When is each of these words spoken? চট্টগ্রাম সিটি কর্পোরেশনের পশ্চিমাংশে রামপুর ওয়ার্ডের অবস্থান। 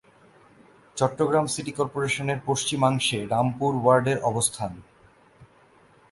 চট্টগ্রাম 0.97 1.45
সিটি 1.53 1.71
কর্পোরেশনের 1.79 2.39
পশ্চিমাংশে 2.47 3.19
রামপুর 3.31 3.73
ওয়ার্ডের 3.79 4.19
অবস্থান। 4.29 4.71